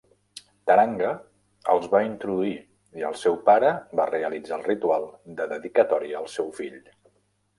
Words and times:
Taranga 0.69 1.09
els 1.73 1.83
va 1.91 1.99
introduir 2.05 2.53
i 3.01 3.05
el 3.09 3.19
seu 3.25 3.37
pare 3.51 3.69
va 4.01 4.09
realitzar 4.13 4.57
el 4.59 4.65
ritual 4.69 5.05
de 5.43 5.47
dedicatòria 5.55 6.23
al 6.25 6.31
seu 6.37 6.49
fill. 6.61 6.81